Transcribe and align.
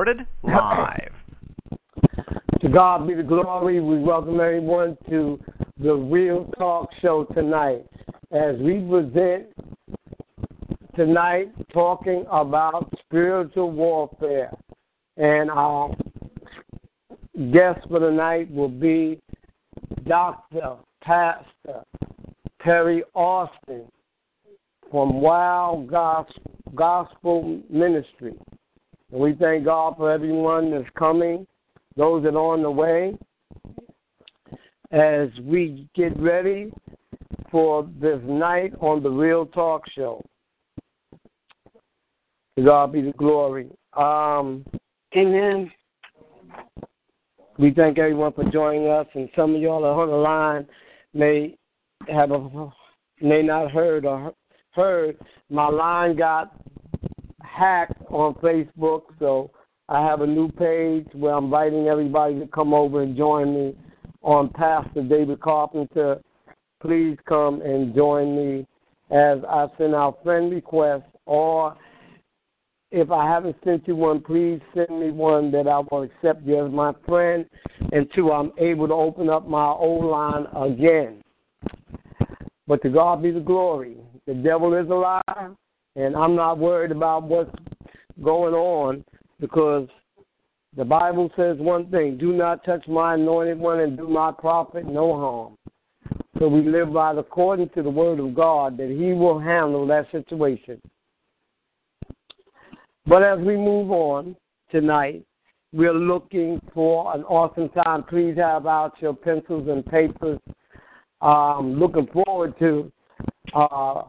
Recorded 0.00 0.26
live. 0.42 1.12
to 2.62 2.68
God 2.70 3.06
be 3.06 3.12
the 3.12 3.22
glory. 3.22 3.80
We 3.80 3.98
welcome 3.98 4.40
everyone 4.40 4.96
to 5.10 5.38
the 5.76 5.92
Real 5.92 6.50
Talk 6.56 6.88
Show 7.02 7.24
tonight 7.34 7.84
as 8.32 8.56
we 8.60 8.80
present 8.80 9.48
tonight 10.96 11.48
talking 11.74 12.24
about 12.30 12.90
spiritual 13.04 13.72
warfare. 13.72 14.50
And 15.18 15.50
our 15.50 15.94
guest 17.52 17.86
for 17.90 18.00
the 18.00 18.10
night 18.10 18.50
will 18.50 18.70
be 18.70 19.20
Dr. 20.08 20.76
Pastor 21.02 21.84
Terry 22.64 23.02
Austin 23.12 23.84
from 24.90 25.20
Wild 25.20 25.92
Gospel 26.74 27.60
Ministry. 27.68 28.32
And 29.12 29.20
we 29.20 29.34
thank 29.34 29.64
God 29.64 29.96
for 29.96 30.10
everyone 30.10 30.70
that's 30.70 30.88
coming, 30.98 31.46
those 31.96 32.22
that 32.22 32.34
are 32.34 32.52
on 32.54 32.62
the 32.62 32.70
way 32.70 33.14
as 34.92 35.28
we 35.42 35.88
get 35.94 36.18
ready 36.18 36.72
for 37.50 37.88
this 38.00 38.20
night 38.24 38.72
on 38.80 39.02
the 39.02 39.10
Real 39.10 39.46
Talk 39.46 39.82
Show. 39.94 40.24
To 42.56 42.64
God 42.64 42.92
be 42.92 43.02
the 43.02 43.12
glory. 43.12 43.70
Um, 43.96 44.64
amen. 45.16 45.70
We 47.58 47.72
thank 47.72 47.98
everyone 47.98 48.32
for 48.32 48.44
joining 48.50 48.88
us, 48.88 49.06
and 49.14 49.28
some 49.36 49.54
of 49.54 49.60
y'all 49.60 49.84
are 49.84 50.02
on 50.02 50.08
the 50.08 50.16
line 50.16 50.66
may 51.12 51.56
have 52.08 52.30
a 52.30 52.70
may 53.20 53.42
not 53.42 53.70
heard 53.70 54.06
or 54.06 54.32
heard 54.72 55.18
my 55.50 55.68
line 55.68 56.16
got 56.16 56.54
hacked 57.60 58.00
on 58.10 58.34
Facebook, 58.36 59.02
so 59.18 59.50
I 59.88 60.04
have 60.06 60.22
a 60.22 60.26
new 60.26 60.50
page 60.50 61.06
where 61.12 61.34
I'm 61.34 61.44
inviting 61.44 61.88
everybody 61.88 62.40
to 62.40 62.46
come 62.46 62.72
over 62.72 63.02
and 63.02 63.16
join 63.16 63.54
me 63.54 63.76
on 64.22 64.48
Pastor 64.50 65.02
David 65.02 65.40
Carpenter. 65.40 66.20
Please 66.80 67.18
come 67.28 67.60
and 67.60 67.94
join 67.94 68.34
me 68.34 68.66
as 69.10 69.38
I 69.48 69.66
send 69.76 69.94
out 69.94 70.22
friend 70.22 70.50
requests 70.50 71.10
or 71.26 71.76
if 72.92 73.10
I 73.10 73.28
haven't 73.28 73.56
sent 73.64 73.86
you 73.86 73.94
one, 73.94 74.20
please 74.20 74.60
send 74.74 74.98
me 74.98 75.10
one 75.10 75.52
that 75.52 75.68
I 75.68 75.78
will 75.78 76.02
accept 76.02 76.44
you 76.44 76.64
as 76.64 76.72
my 76.72 76.92
friend 77.06 77.44
until 77.92 78.32
I'm 78.32 78.52
able 78.58 78.88
to 78.88 78.94
open 78.94 79.28
up 79.28 79.46
my 79.46 79.66
old 79.66 80.06
line 80.06 80.46
again. 80.56 81.22
But 82.66 82.82
to 82.82 82.88
God 82.88 83.22
be 83.22 83.30
the 83.30 83.40
glory. 83.40 83.96
The 84.26 84.34
devil 84.34 84.74
is 84.74 84.88
a 84.88 84.94
liar, 84.94 85.56
and 85.96 86.16
I'm 86.16 86.36
not 86.36 86.58
worried 86.58 86.92
about 86.92 87.24
what's 87.24 87.54
going 88.22 88.54
on 88.54 89.04
because 89.40 89.88
the 90.76 90.84
Bible 90.84 91.30
says 91.36 91.56
one 91.58 91.90
thing 91.90 92.16
do 92.16 92.32
not 92.32 92.64
touch 92.64 92.86
my 92.86 93.14
anointed 93.14 93.58
one 93.58 93.80
and 93.80 93.96
do 93.96 94.08
my 94.08 94.32
prophet 94.32 94.86
no 94.86 95.16
harm. 95.16 95.56
So 96.38 96.48
we 96.48 96.62
live 96.62 96.92
by 96.92 97.12
the, 97.12 97.20
according 97.20 97.70
to 97.70 97.82
the 97.82 97.90
word 97.90 98.20
of 98.20 98.34
God 98.34 98.76
that 98.78 98.88
he 98.88 99.12
will 99.12 99.38
handle 99.38 99.86
that 99.88 100.10
situation. 100.10 100.80
But 103.06 103.22
as 103.22 103.38
we 103.40 103.56
move 103.56 103.90
on 103.90 104.36
tonight, 104.70 105.24
we're 105.72 105.94
looking 105.94 106.60
for 106.72 107.14
an 107.14 107.24
awesome 107.24 107.68
time. 107.70 108.04
Please 108.04 108.36
have 108.36 108.66
out 108.66 108.94
your 109.00 109.14
pencils 109.14 109.68
and 109.68 109.84
papers. 109.84 110.38
Um, 111.20 111.78
looking 111.78 112.06
forward 112.06 112.58
to 112.60 112.90
uh, 113.54 114.02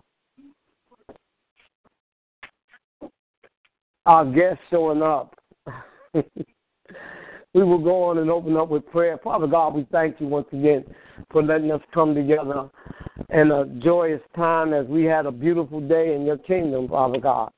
our 4.06 4.26
guests 4.26 4.64
showing 4.70 5.02
up. 5.02 5.36
we 6.14 7.64
will 7.64 7.80
go 7.80 8.04
on 8.06 8.18
and 8.18 8.30
open 8.30 8.56
up 8.58 8.70
with 8.70 8.86
prayer. 8.88 9.20
Father 9.24 9.48
God, 9.48 9.76
we 9.76 9.86
thank 9.92 10.20
you 10.20 10.28
once 10.28 10.48
again 10.52 10.86
for 11.32 11.44
letting 11.44 11.72
us 11.72 11.82
come 11.94 12.16
together 12.16 12.70
in 13.30 13.52
a 13.52 13.66
joyous 13.80 14.22
time 14.36 14.74
as 14.74 14.86
we 14.88 15.04
had 15.04 15.26
a 15.26 15.32
beautiful 15.32 15.80
day 15.82 16.16
in 16.16 16.26
your 16.26 16.38
kingdom, 16.38 16.88
Father 16.88 17.20
God. 17.20 17.52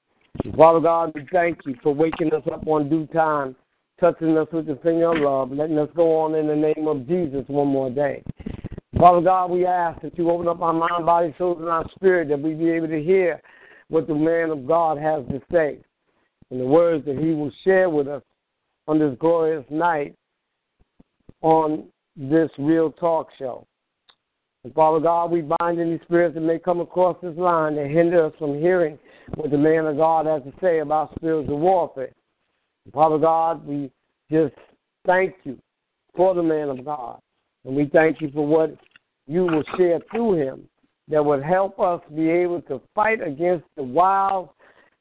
Father 0.58 0.80
God, 0.80 1.12
we 1.14 1.28
thank 1.32 1.60
you 1.66 1.76
for 1.84 1.94
waking 1.94 2.34
us 2.34 2.44
up 2.52 2.66
on 2.68 2.90
due 2.90 3.06
time, 3.08 3.56
touching 4.00 4.38
us 4.38 4.48
with 4.52 4.66
the 4.66 4.80
finger 4.84 5.12
of 5.12 5.22
love, 5.22 5.52
letting 5.52 5.78
us 5.78 5.90
go 5.96 6.20
on 6.22 6.36
in 6.36 6.48
the 6.48 6.56
name 6.56 6.88
of 6.88 7.08
Jesus 7.08 7.46
one 7.48 7.68
more 7.68 7.90
day. 7.90 8.24
Father 8.98 9.22
God, 9.22 9.52
we 9.52 9.66
ask 9.66 10.02
that 10.02 10.18
you 10.18 10.30
open 10.30 10.48
up 10.48 10.62
our 10.62 10.74
mind, 10.74 11.06
body, 11.06 11.34
soul, 11.38 11.58
and 11.60 11.70
our 11.70 11.86
spirit 11.96 12.30
that 12.30 12.40
we 12.40 12.54
be 12.54 12.70
able 12.72 12.88
to 12.88 13.02
hear 13.02 13.42
what 13.90 14.08
the 14.08 14.16
man 14.16 14.50
of 14.50 14.68
God 14.68 14.98
has 14.98 15.24
to 15.28 15.42
say 15.52 15.80
and 16.52 16.60
the 16.60 16.66
words 16.66 17.06
that 17.06 17.18
he 17.18 17.32
will 17.32 17.52
share 17.64 17.90
with 17.90 18.08
us 18.08 18.24
on 18.88 19.00
this 19.00 19.16
glorious 19.20 19.66
night 19.70 20.16
on 21.42 21.86
this 22.16 22.50
Real 22.58 22.92
Talk 22.92 23.30
Show. 23.38 23.66
And 24.64 24.74
Father 24.74 25.00
God, 25.00 25.32
we 25.32 25.42
bind 25.60 25.80
any 25.80 26.00
spirits 26.06 26.36
that 26.36 26.42
may 26.42 26.58
come 26.58 26.80
across 26.80 27.18
this 27.22 27.36
line 27.38 27.76
that 27.76 27.88
hinder 27.88 28.26
us 28.26 28.34
from 28.40 28.60
hearing 28.60 28.98
what 29.36 29.52
the 29.52 29.58
man 29.58 29.86
of 29.86 29.98
God 29.98 30.26
has 30.26 30.42
to 30.44 30.54
say 30.62 30.80
about 30.80 31.14
spiritual 31.16 31.60
warfare. 31.60 32.14
And 32.86 32.94
Father 32.94 33.18
God, 33.18 33.66
we 33.66 33.92
just 34.32 34.56
thank 35.06 35.36
you 35.44 35.58
for 36.16 36.34
the 36.34 36.44
man 36.44 36.70
of 36.70 36.86
God. 36.86 37.20
And 37.66 37.76
we 37.76 37.90
thank 37.92 38.22
you 38.22 38.32
for 38.32 38.46
what 38.46 38.76
you 39.28 39.44
will 39.44 39.64
share 39.78 40.00
through 40.12 40.36
him 40.36 40.68
that 41.10 41.24
would 41.24 41.44
help 41.44 41.80
us 41.80 42.02
be 42.16 42.30
able 42.30 42.62
to 42.64 42.82
fight 42.96 43.26
against 43.26 43.66
the 43.76 43.84
wiles 43.84 44.50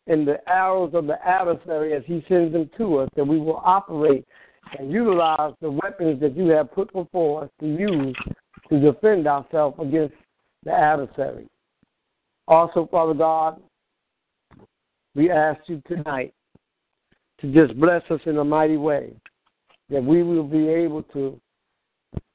and 0.06 0.26
the 0.26 0.38
arrows 0.48 0.92
of 0.94 1.06
the 1.06 1.16
adversary 1.26 1.94
as 1.94 2.02
he 2.06 2.24
sends 2.28 2.52
them 2.52 2.68
to 2.76 2.98
us, 2.98 3.08
that 3.16 3.24
we 3.24 3.38
will 3.38 3.60
operate 3.64 4.26
and 4.78 4.90
utilize 4.90 5.52
the 5.60 5.70
weapons 5.70 6.20
that 6.20 6.36
you 6.36 6.48
have 6.48 6.72
put 6.72 6.92
before 6.92 7.44
us 7.44 7.50
to 7.60 7.66
use 7.66 8.16
to 8.68 8.80
defend 8.80 9.26
ourselves 9.26 9.76
against 9.80 10.14
the 10.64 10.72
adversary. 10.72 11.46
Also, 12.48 12.88
Father 12.90 13.14
God, 13.14 13.60
we 15.14 15.30
ask 15.30 15.60
you 15.66 15.82
tonight 15.86 16.32
to 17.40 17.52
just 17.52 17.78
bless 17.78 18.02
us 18.10 18.20
in 18.26 18.38
a 18.38 18.44
mighty 18.44 18.76
way, 18.76 19.12
that 19.90 20.02
we 20.02 20.22
will 20.22 20.44
be 20.44 20.68
able 20.68 21.02
to 21.02 21.38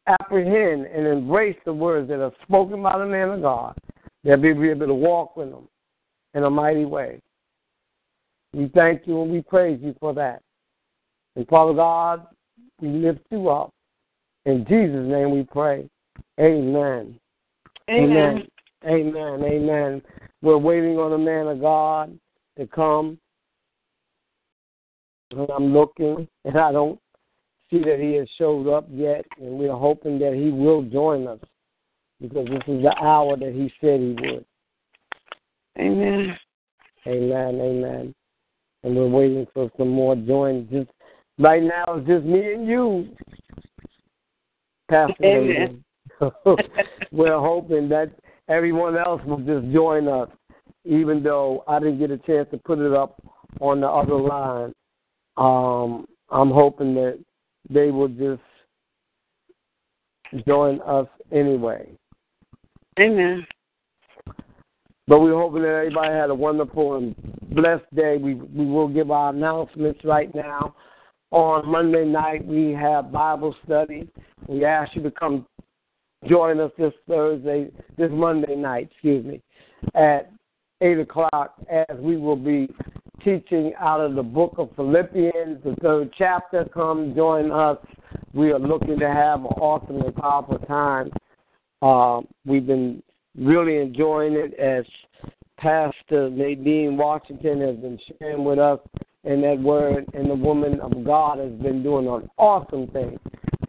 apprehend 0.08 0.86
and 0.86 1.08
embrace 1.08 1.58
the 1.66 1.74
words 1.74 2.08
that 2.08 2.22
are 2.22 2.32
spoken 2.44 2.82
by 2.82 2.98
the 2.98 3.06
man 3.06 3.30
of 3.30 3.42
God, 3.42 3.78
that 4.24 4.40
we 4.40 4.54
be 4.54 4.70
able 4.70 4.88
to 4.88 4.94
walk 4.94 5.36
with 5.36 5.50
them 5.50 5.68
in 6.34 6.44
a 6.44 6.50
mighty 6.50 6.86
way. 6.86 7.20
We 8.54 8.70
thank 8.74 9.06
you 9.06 9.22
and 9.22 9.32
we 9.32 9.42
praise 9.42 9.80
you 9.82 9.96
for 10.00 10.14
that. 10.14 10.42
And 11.36 11.48
Father 11.48 11.74
God, 11.74 12.26
we 12.82 12.90
lift 12.90 13.22
you 13.30 13.50
up. 13.50 13.74
In 14.46 14.66
Jesus' 14.68 15.08
name 15.08 15.32
we 15.32 15.44
pray. 15.44 15.90
Amen. 16.40 17.20
Amen. 17.90 18.48
Amen. 18.86 19.16
Amen. 19.16 19.44
Amen. 19.44 20.02
We're 20.42 20.58
waiting 20.58 20.98
on 20.98 21.12
the 21.12 21.18
man 21.18 21.48
of 21.48 21.62
God 21.62 22.18
to 22.58 22.68
come. 22.68 23.20
And 25.32 25.50
I'm 25.50 25.74
looking, 25.74 26.28
and 26.46 26.58
I 26.58 26.72
don't 26.72 27.00
see 27.70 27.80
that 27.80 28.00
he 28.00 28.14
has 28.14 28.30
showed 28.38 28.72
up 28.72 28.88
yet, 28.90 29.26
and 29.40 29.60
we're 29.60 29.76
hoping 29.76 30.18
that 30.20 30.34
he 30.34 30.52
will 30.52 30.84
join 30.84 31.28
us 31.28 31.40
because 32.22 32.48
this 32.48 32.64
is 32.68 32.82
the 32.82 32.96
hour 33.02 33.36
that 33.36 33.54
he 33.54 33.72
said 33.82 34.00
he 34.00 34.16
would. 34.22 34.46
Amen. 35.78 36.38
Amen. 37.06 37.60
Amen 37.60 38.16
and 38.84 38.96
we're 38.96 39.08
waiting 39.08 39.48
for 39.54 39.70
some 39.78 39.90
more 39.90 40.16
join. 40.16 40.68
Just 40.72 40.90
right 41.40 41.64
now, 41.64 41.86
it's 41.90 42.08
just 42.08 42.26
me 42.26 42.54
and 42.54 42.68
you, 42.68 43.10
Pastor. 44.90 45.16
Amen. 45.24 45.84
we're 47.12 47.40
hoping 47.40 47.90
that 47.90 48.12
everyone 48.50 48.98
else 48.98 49.22
will 49.26 49.40
just 49.40 49.72
join 49.74 50.08
us, 50.08 50.30
even 50.86 51.22
though 51.22 51.64
I 51.68 51.80
didn't 51.80 52.00
get 52.00 52.12
a 52.12 52.18
chance 52.18 52.48
to 52.52 52.58
put 52.58 52.80
it 52.80 52.94
up 52.94 53.22
on 53.60 53.82
the 53.82 53.88
other 53.88 54.16
line. 54.16 54.74
Um, 55.38 56.06
I'm 56.30 56.52
hoping 56.52 56.96
that 56.96 57.20
they 57.70 57.92
will 57.92 58.08
just 58.08 58.42
join 60.48 60.82
us 60.82 61.08
anyway. 61.32 61.90
Amen. 63.00 63.46
But 65.08 65.22
we're 65.22 65.36
hoping 65.36 65.62
that 65.62 65.70
everybody 65.70 66.14
had 66.14 66.30
a 66.30 66.36
wonderful 66.36 66.98
and 66.98 67.16
blessed 67.52 67.86
day. 67.96 68.18
We 68.18 68.36
we 68.36 68.66
will 68.66 68.90
give 68.90 69.10
our 69.10 69.30
announcements 69.30 70.02
right 70.04 70.34
now. 70.36 70.76
On 71.32 71.68
Monday 71.68 72.06
night 72.06 72.46
we 72.46 72.72
have 72.74 73.12
Bible 73.12 73.56
study. 73.66 74.10
We 74.48 74.66
ask 74.66 74.96
you 74.96 75.04
to 75.04 75.12
come 75.12 75.46
join 76.28 76.60
us 76.60 76.72
this 76.78 76.94
Thursday, 77.08 77.70
this 77.98 78.10
Monday 78.12 78.56
night, 78.56 78.90
excuse 78.92 79.26
me, 79.26 79.42
at 79.96 80.32
eight 80.82 81.00
o'clock 81.00 81.56
as 81.70 81.98
we 82.00 82.18
will 82.18 82.36
be 82.36 82.70
teaching 83.24 83.74
out 83.80 84.00
of 84.00 84.16
the 84.16 84.24
book 84.24 84.56
of 84.58 84.70
Philippians, 84.76 85.64
the 85.64 85.76
third 85.82 86.12
chapter. 86.18 86.66
Come 86.74 87.14
join 87.16 87.52
us. 87.52 87.78
We 88.34 88.52
are 88.52 88.60
looking 88.60 89.00
to 89.00 89.08
have 89.08 89.40
an 89.40 89.48
awesome 89.48 90.02
and 90.02 90.16
powerful 90.16 90.60
time. 90.60 91.12
Uh, 91.82 92.22
we've 92.46 92.66
been 92.66 93.02
really 93.38 93.78
enjoying 93.78 94.34
it 94.34 94.54
as 94.56 94.86
Pastor 95.58 96.30
Nadine 96.30 96.98
Washington 96.98 97.62
has 97.62 97.76
been 97.78 98.00
sharing 98.20 98.44
with 98.44 98.60
us 98.60 98.80
in 99.24 99.42
that 99.42 99.60
word, 99.60 100.06
and 100.14 100.30
the 100.30 100.36
woman 100.36 100.80
of 100.80 101.04
God 101.04 101.40
has 101.40 101.52
been 101.52 101.84
doing 101.84 102.08
an 102.08 102.30
awesome 102.38 102.88
thing 102.88 103.20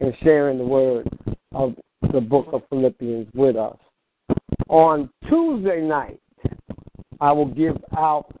in 0.01 0.13
sharing 0.23 0.57
the 0.57 0.63
word 0.63 1.07
of 1.53 1.75
the 2.13 2.21
book 2.21 2.47
of 2.53 2.61
Philippians 2.69 3.27
with 3.33 3.55
us. 3.55 3.77
On 4.69 5.09
Tuesday 5.27 5.81
night, 5.81 6.19
I 7.19 7.31
will 7.31 7.47
give 7.47 7.75
out 7.97 8.31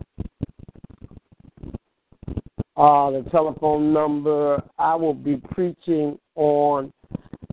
uh, 2.77 3.11
the 3.11 3.25
telephone 3.31 3.91
number. 3.91 4.63
I 4.77 4.95
will 4.95 5.13
be 5.13 5.37
preaching 5.51 6.17
on 6.35 6.93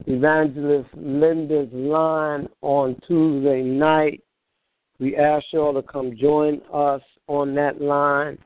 Evangelist 0.06 0.88
Linda's 0.94 1.68
line 1.72 2.48
on 2.62 2.96
Tuesday 3.08 3.62
night. 3.62 4.22
We 5.00 5.16
ask 5.16 5.44
you 5.52 5.60
all 5.60 5.74
to 5.74 5.82
come 5.82 6.16
join 6.16 6.60
us 6.72 7.02
on 7.26 7.54
that 7.56 7.80
line 7.80 8.38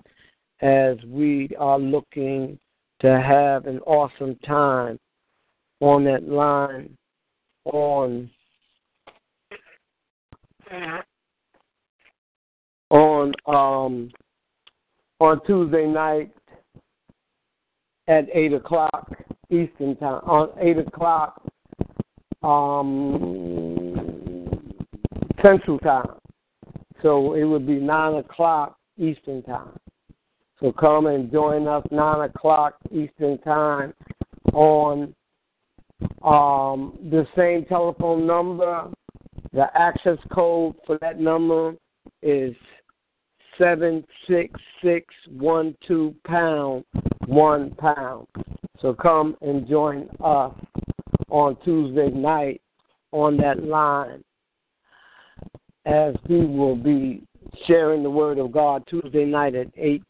as 0.62 0.96
we 1.06 1.50
are 1.58 1.78
looking 1.78 2.58
to 3.00 3.20
have 3.20 3.66
an 3.66 3.78
awesome 3.80 4.36
time 4.46 4.98
on 5.80 6.04
that 6.04 6.28
line 6.28 6.96
on 7.64 8.30
on 12.90 13.32
um 13.46 14.10
on 15.20 15.40
Tuesday 15.46 15.86
night 15.86 16.30
at 18.08 18.26
eight 18.32 18.52
o'clock 18.52 19.10
Eastern 19.50 19.96
time 19.96 20.22
on 20.24 20.50
eight 20.60 20.78
o'clock 20.78 21.42
um 22.42 23.50
Central 25.42 25.78
time. 25.78 26.10
So 27.02 27.34
it 27.34 27.44
would 27.44 27.66
be 27.66 27.76
nine 27.76 28.14
o'clock 28.14 28.76
Eastern 28.98 29.42
time. 29.42 29.76
So 30.60 30.72
come 30.72 31.06
and 31.06 31.32
join 31.32 31.66
us 31.66 31.84
nine 31.90 32.28
o'clock 32.28 32.74
Eastern 32.90 33.38
time 33.38 33.94
on 34.52 35.14
um, 36.22 36.98
the 37.10 37.26
same 37.36 37.64
telephone 37.64 38.26
number. 38.26 38.90
The 39.52 39.66
access 39.74 40.18
code 40.32 40.74
for 40.86 40.98
that 41.00 41.18
number 41.18 41.74
is 42.22 42.54
seven 43.58 44.04
six 44.28 44.60
six 44.82 45.06
one 45.28 45.74
two 45.86 46.14
pound 46.26 46.84
one 47.26 47.70
pound. 47.76 48.26
So 48.80 48.92
come 48.92 49.36
and 49.40 49.66
join 49.66 50.08
us 50.22 50.54
on 51.30 51.56
Tuesday 51.64 52.10
night 52.10 52.60
on 53.12 53.36
that 53.38 53.64
line 53.64 54.22
as 55.86 56.14
we 56.28 56.44
will 56.44 56.76
be 56.76 57.22
sharing 57.66 58.02
the 58.02 58.10
word 58.10 58.38
of 58.38 58.52
God 58.52 58.84
Tuesday 58.88 59.24
night 59.24 59.54
at 59.54 59.68
eight 59.76 60.02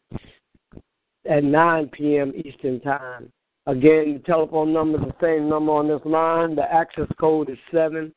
at 1.29 1.43
nine 1.43 1.87
PM 1.89 2.33
Eastern 2.35 2.79
time. 2.81 3.31
Again, 3.67 4.13
the 4.13 4.21
telephone 4.25 4.73
number 4.73 4.97
is 4.97 5.05
the 5.05 5.15
same 5.21 5.47
number 5.47 5.71
on 5.71 5.87
this 5.87 6.01
line. 6.03 6.55
The 6.55 6.71
access 6.71 7.07
code 7.19 7.49
is 7.49 7.57
seven 7.71 8.11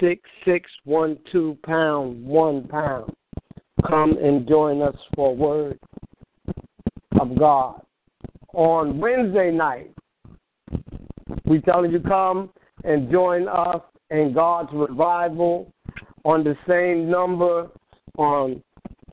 six 0.00 0.20
six 0.44 0.70
one 0.84 1.18
two 1.32 1.56
pound 1.64 2.24
one 2.24 2.68
pound. 2.68 3.12
Come 3.88 4.16
and 4.18 4.46
join 4.48 4.82
us 4.82 4.96
for 5.14 5.34
word 5.34 5.78
of 7.20 7.38
God. 7.38 7.80
On 8.52 8.98
Wednesday 8.98 9.50
night, 9.50 9.90
we 11.44 11.60
telling 11.60 11.92
you 11.92 12.00
come 12.00 12.50
and 12.84 13.10
join 13.10 13.48
us 13.48 13.80
in 14.10 14.32
God's 14.34 14.70
revival 14.72 15.72
on 16.24 16.44
the 16.44 16.56
same 16.68 17.10
number 17.10 17.68
on 18.16 18.62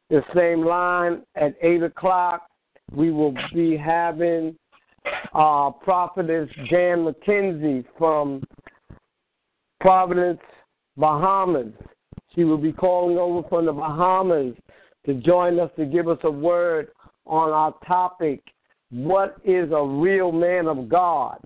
the 0.09 0.21
same 0.35 0.65
line 0.65 1.23
at 1.35 1.55
eight 1.61 1.81
o'clock. 1.83 2.47
We 2.91 3.11
will 3.11 3.33
be 3.53 3.77
having 3.77 4.55
uh, 5.33 5.71
prophetess 5.71 6.49
Jan 6.69 7.05
McKenzie 7.05 7.85
from 7.97 8.43
Providence, 9.79 10.41
Bahamas. 10.97 11.73
She 12.35 12.43
will 12.43 12.57
be 12.57 12.71
calling 12.71 13.17
over 13.17 13.47
from 13.47 13.65
the 13.65 13.73
Bahamas 13.73 14.53
to 15.05 15.13
join 15.15 15.59
us 15.59 15.71
to 15.77 15.85
give 15.85 16.07
us 16.07 16.19
a 16.23 16.31
word 16.31 16.89
on 17.25 17.49
our 17.49 17.73
topic, 17.87 18.41
What 18.89 19.37
is 19.43 19.71
a 19.71 19.83
Real 19.83 20.31
Man 20.31 20.67
of 20.67 20.89
God? 20.89 21.39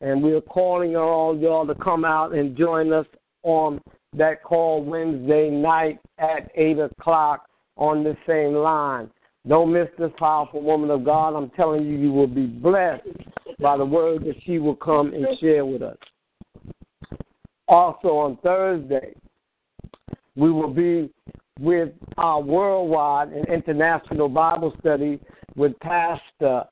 And 0.00 0.22
we're 0.22 0.40
calling 0.40 0.96
on 0.96 1.02
all 1.02 1.38
y'all 1.38 1.66
to 1.66 1.74
come 1.74 2.04
out 2.04 2.34
and 2.34 2.56
join 2.56 2.92
us 2.92 3.06
on 3.42 3.80
that 4.16 4.42
call 4.42 4.82
Wednesday 4.82 5.50
night 5.50 5.98
at 6.18 6.50
8 6.54 6.78
o'clock 6.78 7.46
on 7.76 8.02
the 8.02 8.16
same 8.26 8.54
line. 8.54 9.10
Don't 9.48 9.72
miss 9.72 9.88
this 9.98 10.10
powerful 10.18 10.62
woman 10.62 10.90
of 10.90 11.04
God. 11.04 11.34
I'm 11.34 11.50
telling 11.50 11.86
you, 11.86 11.96
you 11.96 12.12
will 12.12 12.26
be 12.26 12.46
blessed 12.46 13.06
by 13.58 13.76
the 13.76 13.84
word 13.84 14.24
that 14.24 14.36
she 14.44 14.58
will 14.58 14.76
come 14.76 15.14
and 15.14 15.26
share 15.38 15.64
with 15.64 15.82
us. 15.82 15.96
Also 17.68 18.08
on 18.08 18.36
Thursday, 18.42 19.14
we 20.36 20.50
will 20.50 20.72
be 20.72 21.10
with 21.58 21.90
our 22.18 22.40
worldwide 22.40 23.28
and 23.28 23.46
international 23.48 24.28
Bible 24.28 24.74
study 24.80 25.20
with 25.56 25.78
Pastor 25.80 26.64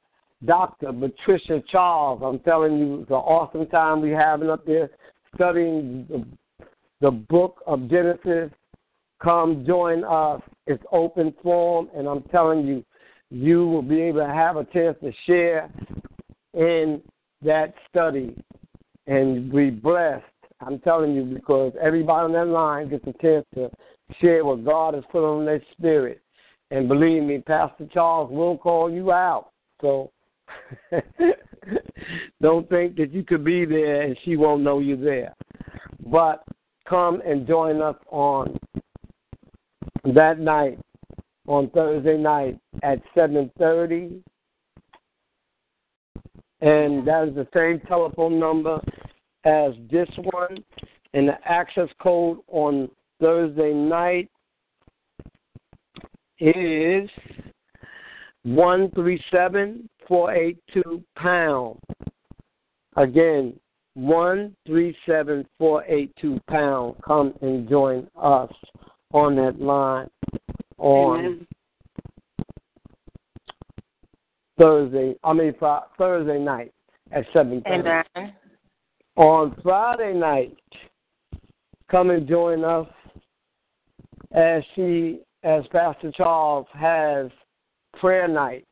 Dr. 0.45 0.93
Patricia 0.93 1.63
Charles. 1.71 2.23
I'm 2.25 2.39
telling 2.41 2.79
you, 2.79 3.01
it's 3.03 3.11
an 3.11 3.17
awesome 3.17 3.67
time 3.67 4.01
we're 4.01 4.19
having 4.19 4.51
up 4.51 4.65
there 4.65 4.91
studying 5.35 6.07
the, 6.09 6.25
the 7.01 7.11
book 7.11 7.63
of 7.67 7.89
Genesis. 7.91 8.51
Come 9.23 9.65
join 9.67 10.05
us. 10.05 10.41
It's 10.67 10.83
open 10.93 11.35
forum, 11.43 11.89
and 11.95 12.07
I'm 12.07 12.23
telling 12.25 12.67
you, 12.67 12.85
you 13.31 13.67
will 13.67 13.83
be 13.83 14.01
able 14.01 14.21
to 14.21 14.33
have 14.33 14.57
a 14.57 14.65
chance 14.65 14.97
to 15.03 15.13
share 15.27 15.71
in 16.55 17.03
that 17.43 17.75
study 17.91 18.37
and 19.07 19.51
be 19.53 19.71
blessed. 19.71 20.25
I'm 20.61 20.79
telling 20.81 21.15
you 21.15 21.25
because 21.25 21.73
everybody 21.81 22.25
on 22.25 22.33
that 22.33 22.47
line 22.47 22.91
gets 22.91 23.07
a 23.07 23.15
chance 23.23 23.45
to 23.55 23.71
share 24.21 24.45
what 24.45 24.65
God 24.65 24.95
has 24.95 25.05
put 25.11 25.25
on 25.25 25.45
their 25.45 25.63
spirit. 25.73 26.21
And 26.71 26.89
believe 26.89 27.23
me, 27.23 27.39
Pastor 27.39 27.89
Charles 27.93 28.31
will 28.31 28.59
call 28.59 28.91
you 28.91 29.13
out. 29.13 29.51
So 29.81 30.11
don't 32.43 32.69
think 32.69 32.97
that 32.97 33.13
you 33.13 33.25
could 33.25 33.45
be 33.45 33.65
there 33.65 34.03
and 34.03 34.17
she 34.25 34.37
won't 34.37 34.63
know 34.63 34.79
you're 34.79 34.97
there. 34.97 35.35
But 36.07 36.45
come 36.89 37.21
and 37.27 37.47
join 37.47 37.83
us 37.83 37.97
on 38.11 38.59
that 40.15 40.39
night, 40.39 40.79
on 41.47 41.71
Thursday 41.71 42.17
night 42.17 42.59
at 42.83 43.01
7:30 43.17 44.23
and 46.61 47.07
that 47.07 47.29
is 47.29 47.35
the 47.35 47.47
same 47.55 47.81
telephone 47.87 48.39
number 48.39 48.81
as 49.45 49.73
this 49.91 50.09
one. 50.33 50.57
And 51.15 51.29
the 51.29 51.39
access 51.45 51.89
code 52.01 52.39
on 52.49 52.91
Thursday 53.21 53.73
night 53.73 54.29
is 56.39 57.09
one 58.43 58.91
three 58.93 59.23
seven 59.33 59.89
four 60.09 60.33
eight 60.33 60.59
two 60.73 61.03
pound. 61.17 61.79
Again, 62.97 63.55
one 63.95 64.57
three 64.67 64.97
seven 65.07 65.47
four 65.59 65.85
eight 65.85 66.13
two 66.21 66.41
pound. 66.49 66.97
Come 67.07 67.35
and 67.43 67.69
join 67.69 68.09
us 68.21 68.51
on 69.13 69.37
that 69.37 69.61
line 69.61 70.09
on 70.79 71.19
Amen. 71.19 71.47
Thursday. 74.59 75.15
I 75.23 75.33
mean 75.33 75.55
Thursday 75.97 76.39
night 76.39 76.73
at 77.13 77.25
7 77.33 77.63
On 79.17 79.57
Friday 79.63 80.15
night, 80.15 80.57
come 81.91 82.11
and 82.11 82.29
join 82.29 82.65
us 82.65 82.87
as 84.33 84.63
she, 84.75 85.21
as 85.43 85.65
Pastor 85.73 86.13
Charles 86.13 86.67
has 86.75 87.31
prayer 87.99 88.29
night, 88.29 88.67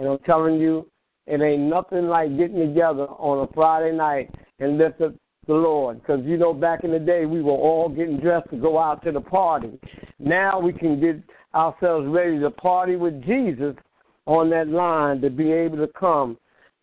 and 0.00 0.08
I'm 0.08 0.18
telling 0.20 0.58
you, 0.58 0.86
it 1.26 1.42
ain't 1.42 1.60
nothing 1.60 2.08
like 2.08 2.34
getting 2.38 2.58
together 2.58 3.04
on 3.04 3.46
a 3.46 3.52
Friday 3.52 3.94
night 3.94 4.34
and 4.58 4.78
lift 4.78 5.02
up 5.02 5.12
the 5.46 5.52
Lord. 5.52 6.00
Because, 6.00 6.24
you 6.24 6.38
know, 6.38 6.54
back 6.54 6.84
in 6.84 6.90
the 6.90 6.98
day, 6.98 7.26
we 7.26 7.42
were 7.42 7.52
all 7.52 7.90
getting 7.90 8.18
dressed 8.18 8.48
to 8.48 8.56
go 8.56 8.78
out 8.78 9.04
to 9.04 9.12
the 9.12 9.20
party. 9.20 9.78
Now 10.18 10.58
we 10.58 10.72
can 10.72 10.98
get 11.00 11.22
ourselves 11.54 12.06
ready 12.08 12.40
to 12.40 12.50
party 12.50 12.96
with 12.96 13.22
Jesus 13.24 13.76
on 14.24 14.48
that 14.50 14.68
line 14.68 15.20
to 15.20 15.28
be 15.28 15.52
able 15.52 15.76
to 15.76 15.88
come 15.88 16.38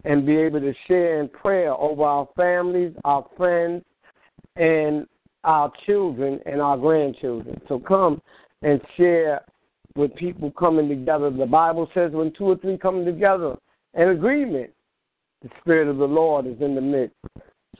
and 0.06 0.24
be 0.24 0.38
able 0.38 0.60
to 0.60 0.74
share 0.88 1.20
in 1.20 1.28
prayer 1.28 1.74
over 1.74 2.04
our 2.04 2.30
families, 2.36 2.94
our 3.04 3.26
friends, 3.36 3.84
and 4.58 5.08
our 5.44 5.72
children 5.88 6.40
and 6.46 6.62
our 6.62 6.78
grandchildren. 6.78 7.60
So 7.68 7.80
come 7.80 8.22
and 8.62 8.80
share 8.96 9.42
with 9.98 10.16
people 10.16 10.52
coming 10.52 10.88
together. 10.88 11.30
The 11.30 11.46
Bible 11.46 11.90
says 11.94 12.12
when 12.12 12.32
two 12.38 12.46
or 12.46 12.58
three 12.58 12.78
come 12.78 13.04
together 13.04 13.58
in 13.96 14.10
agreement, 14.10 14.72
the 15.42 15.50
Spirit 15.60 15.88
of 15.88 15.98
the 15.98 16.06
Lord 16.06 16.46
is 16.46 16.62
in 16.62 16.76
the 16.76 16.82
midst. 16.82 17.16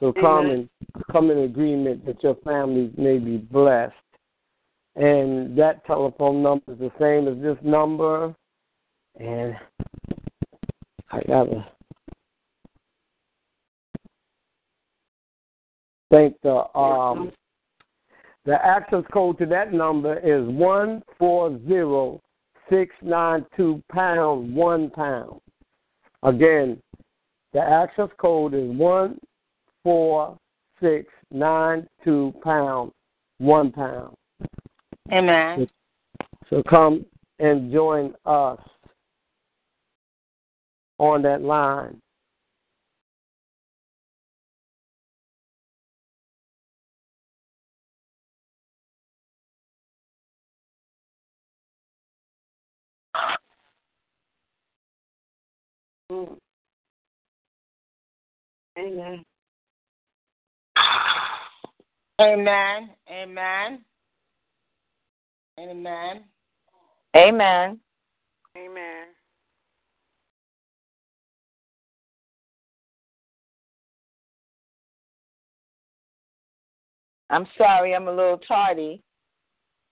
So 0.00 0.12
come 0.12 0.50
and 0.50 0.68
come 1.10 1.30
in 1.30 1.38
agreement 1.38 2.06
that 2.06 2.22
your 2.22 2.36
families 2.44 2.92
may 2.96 3.18
be 3.18 3.36
blessed. 3.36 3.94
And 4.96 5.56
that 5.58 5.84
telephone 5.86 6.42
number 6.42 6.72
is 6.72 6.78
the 6.78 6.92
same 7.00 7.28
as 7.28 7.40
this 7.42 7.56
number. 7.64 8.34
And 9.18 9.56
I 11.10 11.22
gotta 11.26 11.66
thank 16.10 16.40
the 16.42 16.76
um 16.76 17.32
the 18.48 18.64
access 18.64 19.04
code 19.12 19.36
to 19.36 19.44
that 19.44 19.74
number 19.74 20.18
is 20.20 20.48
one 20.48 21.02
four 21.18 21.60
zero 21.68 22.18
six 22.70 22.94
nine 23.02 23.44
two 23.54 23.82
pound 23.92 24.54
one 24.54 24.88
pound. 24.88 25.38
Again, 26.22 26.80
the 27.52 27.60
access 27.60 28.08
code 28.16 28.54
is 28.54 28.70
one 28.70 29.18
four 29.82 30.38
six 30.80 31.12
nine 31.30 31.86
two 32.02 32.32
pound 32.42 32.90
one 33.36 33.70
pound. 33.70 34.16
Amen. 35.12 35.68
So 36.48 36.62
come 36.70 37.04
and 37.38 37.70
join 37.70 38.14
us 38.24 38.60
on 40.96 41.20
that 41.20 41.42
line. 41.42 42.00
Mm. 56.10 56.38
Amen. 58.78 59.24
Amen. 62.20 62.90
Amen. 63.10 63.84
Amen. 65.58 66.24
Amen. 67.16 67.80
Amen. 68.56 69.06
I'm 77.30 77.46
sorry, 77.58 77.94
I'm 77.94 78.08
a 78.08 78.12
little 78.12 78.38
tardy. 78.38 79.02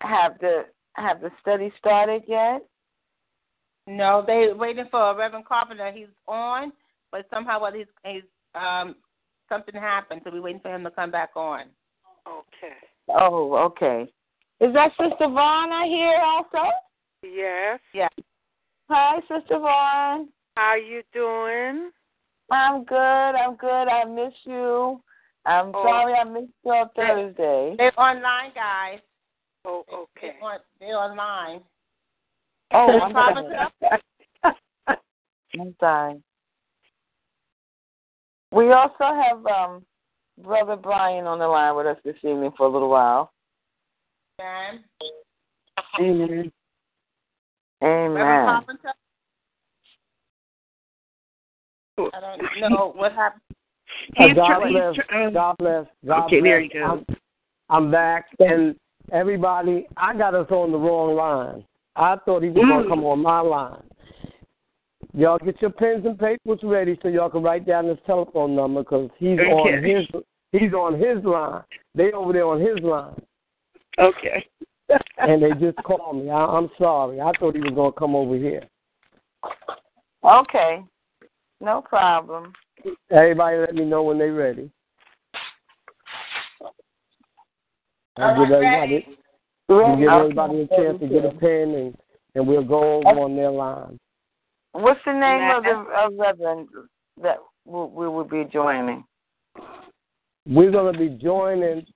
Have 0.01 0.39
the 0.41 0.65
have 0.95 1.21
the 1.21 1.31
study 1.41 1.71
started 1.79 2.23
yet? 2.27 2.63
No, 3.87 4.25
they 4.27 4.49
waiting 4.53 4.87
for 4.91 5.17
Reverend 5.17 5.47
Carpenter. 5.47 5.93
He's 5.93 6.09
on, 6.27 6.73
but 7.13 7.27
somehow 7.33 7.61
what 7.61 7.75
he's 7.75 7.87
he's 8.05 8.23
um 8.55 8.97
something 9.49 9.75
happened, 9.75 10.23
so 10.25 10.31
we're 10.33 10.43
waiting 10.43 10.61
for 10.61 10.75
him 10.75 10.83
to 10.85 10.91
come 10.91 11.11
back 11.11 11.31
on. 11.37 11.67
Okay. 12.27 12.75
Oh, 13.09 13.55
okay. 13.67 14.11
Is 14.61 14.73
that 14.75 14.91
Sister 14.99 15.29
Vaughn 15.29 15.71
I 15.73 15.87
hear 15.87 16.19
also? 16.25 16.71
Yes. 17.23 17.79
Yeah. 17.93 18.09
Hi, 18.91 19.21
Sister 19.21 19.59
Vaughn. 19.59 20.29
How 20.57 20.75
you 20.75 21.03
doing? 21.13 21.91
I'm 22.51 22.85
good. 22.85 22.97
I'm 22.97 23.57
good. 23.57 23.89
I 23.89 24.05
miss 24.05 24.33
you. 24.45 25.01
I'm 25.45 25.73
Oh. 25.75 25.83
sorry 25.85 26.15
I 26.15 26.25
missed 26.25 26.53
you 26.65 26.73
on 26.73 26.89
Thursday. 26.97 27.75
They're 27.79 28.01
online, 28.01 28.53
guys. 28.55 29.01
Oh, 29.65 29.85
okay. 29.93 30.35
They're, 30.41 30.43
on, 30.43 30.59
they're 30.81 30.99
online. 30.99 31.61
Oh, 32.73 33.01
I'm 33.01 33.13
Carpenter? 33.13 33.69
sorry. 33.81 34.01
I'm 35.61 35.77
sorry. 35.81 36.23
We 38.53 38.73
also 38.73 38.95
have 39.01 39.45
um, 39.47 39.85
Brother 40.43 40.77
Brian 40.77 41.27
on 41.27 41.39
the 41.39 41.49
line 41.49 41.77
with 41.77 41.87
us 41.87 41.97
this 42.05 42.17
evening 42.23 42.53
for 42.57 42.67
a 42.67 42.71
little 42.71 42.91
while. 42.91 43.33
Amen. 44.41 44.85
Amen. 46.01 46.53
Amen. 47.83 48.23
I 48.23 48.61
don't 52.21 52.71
know 52.71 52.93
what 52.95 53.13
happened. 53.13 53.41
Uh, 54.19 54.27
He's 54.29 54.37
God, 54.37 54.47
try- 54.47 54.71
bless, 54.71 54.95
try- 54.95 55.27
uh, 55.27 55.31
God 55.31 55.57
bless. 55.59 55.87
God 56.07 56.27
Okay, 56.27 56.41
bless. 56.41 56.51
there 56.51 56.61
you 56.61 56.71
go. 56.71 56.85
I'm, 56.85 57.07
I'm 57.71 57.91
back, 57.91 58.27
and 58.39 58.77
everybody, 59.13 59.87
I 59.97 60.17
got 60.17 60.35
us 60.35 60.51
on 60.51 60.73
the 60.73 60.79
wrong 60.79 61.17
line. 61.17 61.65
I 61.97 62.17
thought 62.25 62.43
he 62.43 62.51
was 62.51 62.57
going 62.57 62.69
Mm. 62.69 62.83
to 62.85 62.89
come 62.89 63.05
on 63.05 63.21
my 63.21 63.41
line. 63.41 63.83
Y'all 65.15 65.39
get 65.39 65.61
your 65.63 65.71
pens 65.71 66.05
and 66.05 66.19
papers 66.19 66.63
ready 66.63 66.99
so 67.01 67.09
y'all 67.09 67.31
can 67.31 67.43
write 67.43 67.65
down 67.65 67.87
his 67.87 67.99
telephone 68.07 68.55
number 68.55 68.83
because 68.83 69.11
he's 69.17 69.39
on 69.41 69.83
his 69.83 70.07
he's 70.53 70.75
on 70.75 70.99
his 71.01 71.25
line. 71.25 71.63
They 71.95 72.13
over 72.13 72.33
there 72.33 72.47
on 72.47 72.61
his 72.61 72.79
line, 72.81 73.15
Okay. 73.99 74.47
and 75.19 75.43
they 75.43 75.53
just 75.53 75.79
called 75.85 76.17
me. 76.23 76.31
I, 76.31 76.45
I'm 76.45 76.71
sorry. 76.79 77.21
I 77.21 77.33
thought 77.39 77.55
he 77.55 77.63
was 77.63 77.73
going 77.75 77.93
to 77.93 77.99
come 77.99 78.15
over 78.15 78.37
here. 78.37 78.69
Okay. 80.23 80.85
No 81.61 81.81
problem. 81.81 82.53
Everybody, 83.11 83.57
let 83.59 83.75
me 83.75 83.85
know 83.85 84.03
when 84.03 84.19
they're 84.19 84.35
ready. 84.35 84.71
I'll 88.19 88.35
give 88.39 88.51
right, 88.51 88.65
everybody, 88.65 88.95
ready? 88.95 89.19
We'll 89.69 89.97
give 89.97 90.09
everybody 90.09 90.63
a 90.63 90.67
chance 90.69 91.01
to 91.01 91.09
get 91.09 91.25
a 91.25 91.31
pen, 91.31 91.75
and, 91.75 91.97
and 92.35 92.47
we'll 92.47 92.65
go 92.65 92.97
over 92.97 93.21
on 93.21 93.37
their 93.37 93.51
line. 93.51 93.99
What's 94.73 95.01
the 95.07 95.13
name 95.13 95.51
of 95.51 95.63
the 95.63 95.87
of 95.97 96.13
Reverend 96.19 96.69
that 97.23 97.39
we, 97.65 97.81
we 97.81 98.09
will 98.09 98.25
be 98.25 98.45
joining? 98.53 99.05
We're 100.47 100.71
going 100.71 100.93
to 100.93 100.99
be 100.99 101.09
joining 101.09 101.87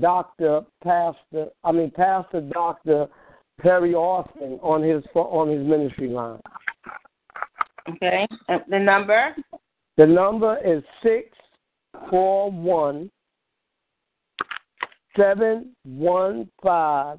Doctor 0.00 0.62
Pastor, 0.82 1.48
I 1.64 1.72
mean 1.72 1.90
Pastor 1.90 2.40
Doctor 2.40 3.08
Perry 3.60 3.94
Austin 3.94 4.58
on 4.62 4.82
his 4.82 5.02
on 5.14 5.48
his 5.48 5.66
ministry 5.66 6.08
line. 6.08 6.40
Okay. 7.88 8.26
The 8.68 8.78
number? 8.78 9.34
The 9.96 10.06
number 10.06 10.58
is 10.64 10.82
six 11.02 11.36
four 12.08 12.50
one 12.50 13.10
seven 15.16 15.74
one 15.84 16.48
five 16.62 17.18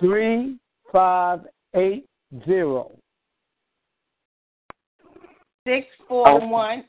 three 0.00 0.58
five 0.92 1.40
eight 1.74 2.06
zero. 2.44 2.92
Six 5.66 5.86
four 6.08 6.48
one 6.48 6.84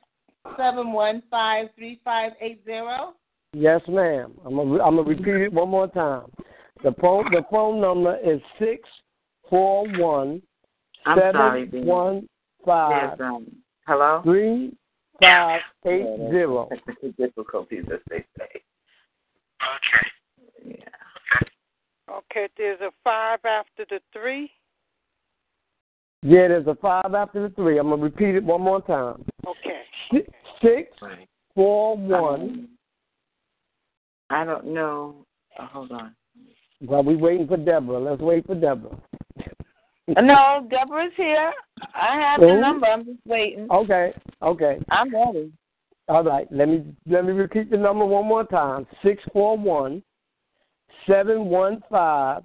seven 0.58 0.92
one 0.92 1.22
five 1.30 1.68
three 1.76 2.00
five 2.04 2.32
eight 2.42 2.62
zero. 2.66 3.14
Yes, 3.54 3.82
ma'am. 3.88 4.34
I'm 4.46 4.56
gonna 4.56 4.84
I'm 4.84 4.96
gonna 4.96 5.04
repeat 5.04 5.28
it 5.28 5.54
one 5.54 5.70
more 5.70 5.88
time. 5.88 6.26
The 6.84 6.94
phone 7.02 7.26
the 7.32 7.44
phone 7.50 7.82
number 7.82 8.18
is 8.24 8.40
six 8.58 8.88
four 9.50 9.88
one 9.98 10.42
I'm 11.06 11.18
sorry, 11.18 11.70
one 11.72 12.28
five 12.66 13.18
Yes, 13.20 13.20
um, 13.22 13.48
hello? 13.88 14.22
three 14.24 14.74
five 15.22 15.62
eight 15.86 16.06
zero. 16.30 16.70
Difficulties, 17.18 17.86
as 17.92 18.00
they 18.10 18.26
say. 18.38 18.62
Okay. 19.62 20.78
Yeah. 20.80 22.16
Okay, 22.16 22.48
there's 22.58 22.82
a 22.82 22.92
five 23.04 23.40
after 23.46 23.86
the 23.90 24.00
three. 24.14 24.50
Yeah, 26.22 26.50
there's 26.50 26.68
a 26.68 26.76
five 26.76 27.14
after 27.14 27.48
the 27.48 27.56
three. 27.56 27.78
I'm 27.78 27.90
gonna 27.90 28.02
repeat 28.02 28.36
it 28.36 28.44
one 28.44 28.62
more 28.62 28.82
time. 28.82 29.24
Okay. 29.48 29.82
Six, 30.12 30.28
six 30.62 30.98
four 31.56 31.98
one. 31.98 32.68
I 34.30 34.44
don't 34.44 34.68
know. 34.68 35.26
Oh, 35.60 35.66
hold 35.66 35.92
on. 35.92 36.16
Well, 36.82 37.04
we 37.04 37.16
waiting 37.16 37.48
for 37.48 37.58
Deborah. 37.58 38.00
Let's 38.00 38.22
wait 38.22 38.46
for 38.46 38.56
Deborah. 38.56 38.98
Uh, 40.16 40.22
no, 40.22 40.68
Deborah's 40.70 41.12
here. 41.16 41.52
I 41.94 42.16
have 42.20 42.40
the 42.40 42.60
number. 42.60 42.88
I'm 42.88 43.06
just 43.06 43.20
waiting. 43.26 43.68
Okay, 43.72 44.14
okay. 44.42 44.80
I'm 44.90 45.14
ready. 45.14 45.52
All 46.10 46.24
right. 46.24 46.48
Let 46.52 46.68
me 46.68 46.84
let 47.06 47.24
me 47.24 47.34
repeat 47.34 47.70
the 47.70 47.78
number 47.78 48.04
one 48.04 48.28
more 48.28 48.44
time. 48.44 48.88
Six 49.04 49.22
four 49.32 49.56
one 49.56 50.02
seven 51.08 51.46
one 51.46 51.84
five 51.88 52.42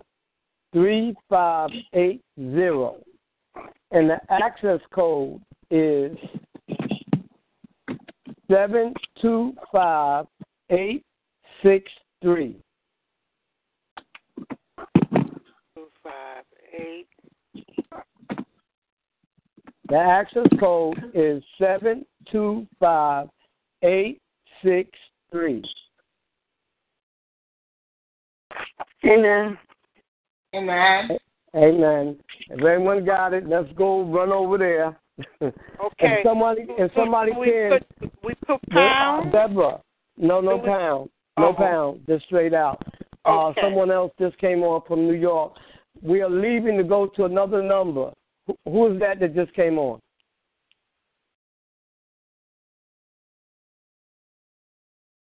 three 0.74 1.14
five 1.30 1.70
eight 1.94 2.22
zero. 2.38 2.96
And 3.90 4.10
the 4.10 4.18
access 4.28 4.80
code 4.94 5.40
is 5.70 6.14
seven 8.50 8.92
two 9.22 9.54
five 9.72 10.26
eight 10.68 11.02
six 11.62 11.90
three. 12.20 12.58
Two 15.74 15.88
five 16.02 16.44
eight. 16.78 17.06
The 19.88 19.96
access 19.96 20.48
code 20.60 20.98
is 21.14 21.42
seven 21.58 22.04
two 22.30 22.66
five 22.78 23.28
eight 23.84 24.20
six 24.62 24.90
three. 25.30 25.62
Amen. 29.04 29.58
Amen. 30.54 31.08
Amen. 31.54 32.16
If 32.48 32.64
anyone 32.64 33.04
got 33.04 33.32
it, 33.34 33.46
let's 33.48 33.70
go 33.76 34.02
run 34.04 34.32
over 34.32 34.58
there. 34.58 34.96
Okay. 35.42 35.52
If 36.00 36.24
somebody, 36.26 36.62
if 36.70 36.90
somebody 36.96 37.32
we 37.38 37.46
can, 37.46 37.78
put 38.00 38.12
we 38.24 38.34
put 38.46 38.60
pound. 38.70 39.30
Deborah, 39.32 39.80
no, 40.16 40.40
no 40.40 40.56
Do 40.56 40.62
we- 40.62 40.68
pound, 40.68 41.10
no 41.38 41.48
Uh-huh. 41.50 41.62
pound, 41.62 42.00
just 42.08 42.24
straight 42.26 42.54
out. 42.54 42.82
Uh, 43.24 43.48
Okay. 43.48 43.60
someone 43.62 43.90
else 43.90 44.12
just 44.18 44.36
came 44.38 44.62
on 44.62 44.82
from 44.88 45.06
New 45.06 45.14
York. 45.14 45.52
We 46.02 46.20
are 46.22 46.28
leaving 46.28 46.76
to 46.78 46.84
go 46.84 47.06
to 47.06 47.24
another 47.26 47.62
number. 47.62 48.12
Who, 48.46 48.56
who 48.64 48.92
is 48.92 49.00
that 49.00 49.20
that 49.20 49.34
just 49.34 49.52
came 49.54 49.78
on? 49.78 50.00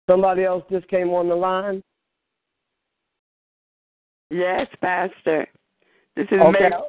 Somebody 0.08 0.44
else 0.44 0.64
just 0.70 0.87
came 0.88 1.11
on 1.11 1.28
the 1.28 1.34
line. 1.34 1.82
Yes, 4.30 4.66
Pastor. 4.80 5.46
This 6.16 6.26
is 6.30 6.40
Okay. 6.40 6.68
Mary. 6.70 6.82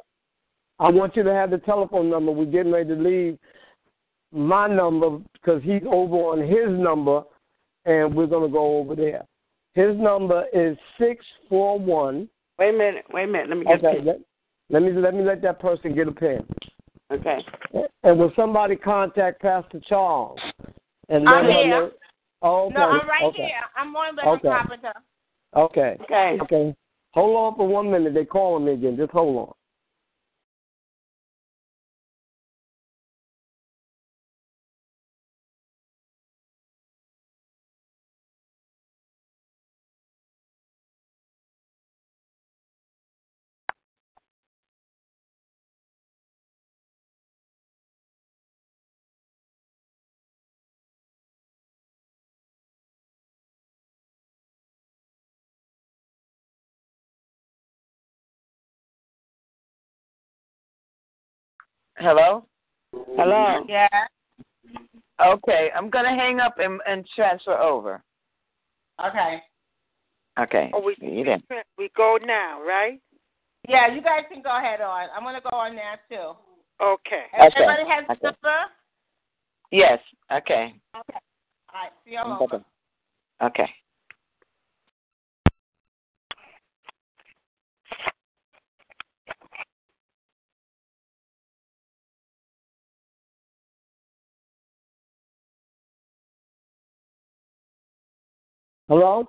I 0.78 0.90
want 0.90 1.16
you 1.16 1.22
to 1.22 1.32
have 1.32 1.50
the 1.50 1.58
telephone 1.58 2.10
number. 2.10 2.32
We're 2.32 2.44
getting 2.44 2.72
ready 2.72 2.90
to 2.90 2.94
leave 2.94 3.38
my 4.32 4.66
number 4.66 5.18
because 5.32 5.62
he's 5.62 5.82
over 5.86 6.16
on 6.16 6.40
his 6.40 6.68
number, 6.68 7.22
and 7.86 8.14
we're 8.14 8.26
going 8.26 8.46
to 8.46 8.52
go 8.52 8.76
over 8.78 8.94
there. 8.94 9.24
His 9.74 9.96
number 9.96 10.44
is 10.52 10.76
six 10.98 11.24
four 11.48 11.78
one. 11.78 12.28
Wait 12.58 12.74
a 12.74 12.78
minute. 12.78 13.04
Wait 13.12 13.24
a 13.24 13.26
minute. 13.26 13.48
Let 13.48 13.58
me 13.58 13.64
get 13.64 13.84
Okay, 13.84 14.02
let, 14.02 14.20
let 14.70 14.82
me 14.82 14.92
let 14.92 15.14
me 15.14 15.22
let 15.22 15.40
that 15.42 15.60
person 15.60 15.94
get 15.94 16.08
a 16.08 16.12
pen. 16.12 16.46
Okay. 17.10 17.38
And 18.02 18.18
will 18.18 18.32
somebody 18.36 18.76
contact 18.76 19.40
Pastor 19.40 19.80
Charles 19.86 20.40
and 21.08 21.24
let 21.24 21.34
I'm 21.34 21.44
her 21.44 21.52
here. 21.52 21.70
know? 21.70 21.90
Oh, 22.46 22.66
okay. 22.66 22.74
No, 22.74 22.86
I'm 22.86 23.08
right 23.08 23.24
okay. 23.24 23.42
here. 23.42 23.66
I'm 23.76 23.94
on 23.96 24.16
Reverend 24.16 24.38
Okay. 24.38 24.48
Carpenter. 24.48 24.92
Okay. 25.56 25.96
Okay. 26.02 26.38
Okay. 26.42 26.76
Hold 27.14 27.36
on 27.36 27.56
for 27.56 27.66
one 27.66 27.90
minute. 27.90 28.14
They're 28.14 28.24
calling 28.24 28.66
me 28.66 28.74
again. 28.74 28.96
Just 28.96 29.10
hold 29.10 29.36
on. 29.36 29.54
Hello? 61.98 62.46
Hello? 62.92 63.64
Yeah. 63.68 63.88
Okay, 65.20 65.70
I'm 65.74 65.88
going 65.88 66.04
to 66.04 66.10
hang 66.10 66.40
up 66.40 66.58
and, 66.58 66.80
and 66.86 67.06
transfer 67.14 67.56
over. 67.56 68.02
Okay. 69.04 69.42
Okay. 70.38 70.70
Oh, 70.74 70.82
we 70.82 70.96
You 71.00 71.24
there? 71.24 71.40
we 71.78 71.88
go 71.96 72.18
now, 72.22 72.62
right? 72.62 73.00
Yeah, 73.68 73.92
you 73.92 74.02
guys 74.02 74.24
can 74.30 74.42
go 74.42 74.56
ahead 74.56 74.80
on. 74.80 75.08
I'm 75.16 75.22
gonna 75.24 75.40
go 75.40 75.56
on 75.56 75.74
there 75.74 75.98
too. 76.08 76.36
Okay. 76.82 77.24
Okay. 77.34 77.50
Everybody 77.56 77.82
has 77.88 78.04
the 78.06 78.12
Okay. 78.12 78.20
number? 78.24 78.58
Yes. 79.72 79.98
Okay. 80.30 80.74
Okay. 80.94 81.18
All 81.74 81.80
right. 81.82 81.92
See 82.04 82.12
you 82.12 82.18
all. 82.18 82.48
Okay. 83.42 83.70
Hello. 98.88 99.28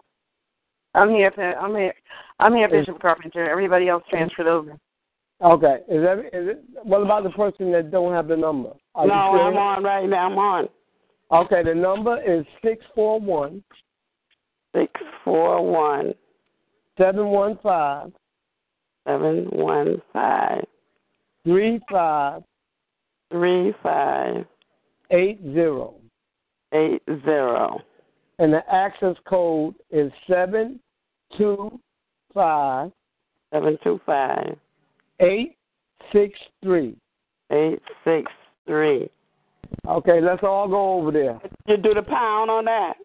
I'm 0.93 1.09
here. 1.09 1.31
I'm 1.59 1.75
here. 1.75 1.93
I'm 2.39 2.53
here, 2.55 2.69
Bishop 2.69 2.99
Carpenter. 3.01 3.49
Everybody 3.49 3.89
else 3.89 4.03
transferred 4.09 4.47
over. 4.47 4.77
Okay. 5.41 5.77
Is 5.89 6.03
that 6.03 6.19
is 6.33 6.49
it? 6.49 6.63
What 6.83 7.01
about 7.01 7.23
the 7.23 7.29
person 7.31 7.71
that 7.71 7.91
don't 7.91 8.13
have 8.13 8.27
the 8.27 8.37
number? 8.37 8.71
Are 8.95 9.07
no? 9.07 9.13
I'm 9.13 9.57
on 9.57 9.83
right 9.83 10.07
now. 10.07 10.27
I'm 10.27 10.37
on. 10.37 10.69
Okay. 11.31 11.63
The 11.63 11.75
number 11.75 12.21
is 12.21 12.45
six 12.63 12.83
four 12.95 13.19
one 13.19 13.63
Six 14.75 14.91
four 15.23 15.65
one 15.65 16.13
seven 16.99 17.27
one 17.27 17.57
five 17.63 18.11
seven 19.07 19.45
one 19.51 20.01
five 20.13 20.63
three 21.43 21.79
five 21.91 22.43
three 23.31 23.73
five 23.81 24.45
eight 25.11 25.39
zero, 25.53 25.95
eight 26.73 27.01
zero. 27.25 27.79
And 28.39 28.53
the 28.53 28.61
access 28.71 29.15
code 29.27 29.75
is 29.91 30.11
seven 30.27 30.79
two 31.37 31.79
five 32.33 32.91
Seven 33.53 33.77
two 33.83 33.99
five 34.05 34.57
eight 35.21 35.55
six 36.11 36.37
three. 36.61 36.95
eight 37.51 37.81
six 38.03 38.31
three. 38.65 39.09
Okay, 39.87 40.21
let's 40.21 40.43
all 40.43 40.67
go 40.67 40.93
over 40.95 41.11
there. 41.11 41.39
You 41.65 41.77
do 41.77 41.93
the 41.93 42.01
pound 42.01 42.51
on 42.51 42.65
that. 42.65 42.95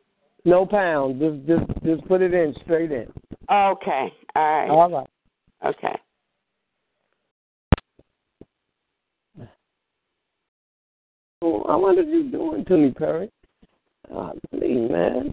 No 0.44 0.66
pound. 0.66 1.20
Just 1.20 1.46
just 1.46 1.84
just 1.84 2.08
put 2.08 2.22
it 2.22 2.34
in 2.34 2.54
straight 2.64 2.90
in. 2.90 3.06
Okay. 3.50 4.12
All 4.34 4.42
right. 4.42 4.68
All 4.68 4.90
right. 4.90 5.06
Okay. 5.64 5.96
Well, 11.40 11.66
I 11.68 11.76
wonder 11.76 12.02
what 12.02 12.12
you 12.12 12.30
doing 12.30 12.64
to 12.64 12.76
me, 12.76 12.90
Perry. 12.90 13.30
Ah, 14.14 14.32
please, 14.62 15.32